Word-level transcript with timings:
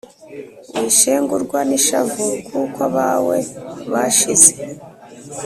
Wishengurwa 0.81 1.59
n'ishavu 1.69 2.25
Kuko 2.47 2.79
abawe 2.87 3.37
bashize 3.91 4.51